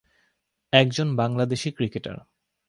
[0.73, 2.17] একজন বাংলাদেশী ক্রিকেটার।